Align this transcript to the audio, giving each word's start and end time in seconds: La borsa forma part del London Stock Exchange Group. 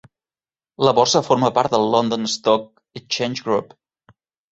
La 0.87 0.93
borsa 0.99 1.19
forma 1.27 1.51
part 1.57 1.75
del 1.75 1.85
London 1.95 2.25
Stock 2.37 2.65
Exchange 3.01 3.45
Group. 3.49 3.77